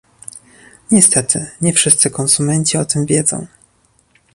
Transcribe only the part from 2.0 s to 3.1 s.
konsumenci o tym